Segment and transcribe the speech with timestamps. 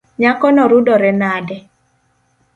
[0.19, 1.57] Nyakono rudore nade.